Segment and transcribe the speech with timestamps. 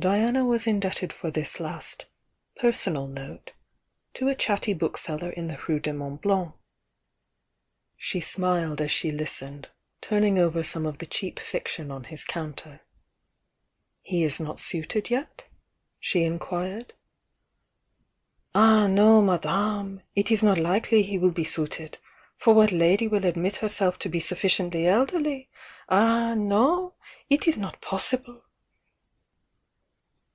[0.00, 2.06] Diana was indebted for this last
[2.54, 3.50] "personal note"
[4.14, 6.54] to a chatty bookseller in the Rue du Mont Blanc.
[7.96, 9.70] She smiled as she listened,
[10.02, 12.82] THE YOUNG DIANA 101 turning over some of the cheap fiction on his counter.
[14.00, 15.46] "He is not suited yet?"
[15.98, 16.92] she inquired.
[18.54, 20.02] "Ah, no, M lame!
[20.14, 21.98] It is not likely he will be suited!
[22.36, 25.48] For w t lady will admit herself to be suf ficiently elderly
[25.88, 26.94] Ah, no?
[27.28, 28.44] It is not possible!"